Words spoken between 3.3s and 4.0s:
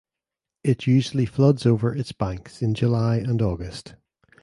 August.